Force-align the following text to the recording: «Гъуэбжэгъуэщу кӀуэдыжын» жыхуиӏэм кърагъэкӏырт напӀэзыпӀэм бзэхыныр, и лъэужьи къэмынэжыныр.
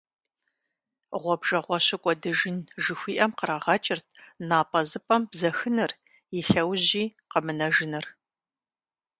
«Гъуэбжэгъуэщу 1.21 2.01
кӀуэдыжын» 2.03 2.57
жыхуиӏэм 2.83 3.31
кърагъэкӏырт 3.39 4.07
напӀэзыпӀэм 4.49 5.21
бзэхыныр, 5.29 5.91
и 6.37 6.39
лъэужьи 6.49 7.03
къэмынэжыныр. 7.31 8.05